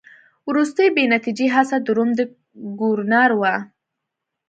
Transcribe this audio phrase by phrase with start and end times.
[0.49, 2.21] وروستۍ بې نتیجې هڅه د روم د
[2.79, 3.53] ګورنر وه.